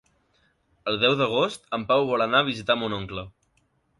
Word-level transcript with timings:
El 0.91 0.97
deu 1.03 1.17
d'agost 1.19 1.69
en 1.77 1.85
Pau 1.91 2.07
vol 2.13 2.25
anar 2.27 2.41
a 2.45 2.47
visitar 2.49 2.79
mon 2.85 2.99
oncle. 3.01 3.29